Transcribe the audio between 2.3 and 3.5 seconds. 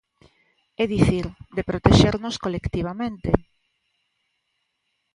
colectivamente.